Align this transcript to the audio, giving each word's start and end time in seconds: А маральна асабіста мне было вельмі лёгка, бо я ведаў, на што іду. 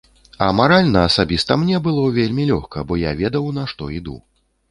А 0.43 0.45
маральна 0.59 1.03
асабіста 1.09 1.57
мне 1.65 1.81
было 1.89 2.07
вельмі 2.17 2.47
лёгка, 2.53 2.85
бо 2.93 2.97
я 3.01 3.11
ведаў, 3.23 3.45
на 3.61 3.67
што 3.75 3.93
іду. 4.01 4.17